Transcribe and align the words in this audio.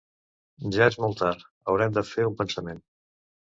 Ja 0.75 0.87
és 0.91 0.97
molt 1.03 1.19
tard: 1.25 1.45
haurem 1.69 1.95
de 1.99 2.05
fer 2.15 2.27
un 2.33 2.37
pensament. 2.43 2.83